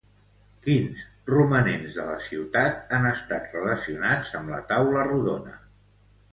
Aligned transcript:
Quins 0.61 1.03
romanents 1.31 1.99
de 1.99 2.07
la 2.07 2.15
ciutat 2.29 2.97
han 2.97 3.07
estat 3.11 3.55
relacionats 3.59 4.35
amb 4.43 4.57
la 4.57 4.65
taula 4.75 5.09
rodona? 5.15 5.59